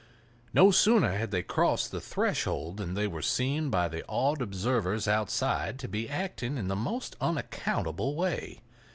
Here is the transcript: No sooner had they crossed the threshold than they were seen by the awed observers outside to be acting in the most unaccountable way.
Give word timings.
No 0.51 0.71
sooner 0.71 1.11
had 1.15 1.29
they 1.29 1.43
crossed 1.43 1.91
the 1.91 2.01
threshold 2.01 2.77
than 2.77 2.95
they 2.95 3.05
were 3.05 3.21
seen 3.21 3.69
by 3.69 3.87
the 3.87 4.03
awed 4.07 4.41
observers 4.41 5.07
outside 5.07 5.77
to 5.77 5.87
be 5.87 6.09
acting 6.09 6.57
in 6.57 6.69
the 6.69 6.75
most 6.75 7.15
unaccountable 7.21 8.15
way. 8.15 8.61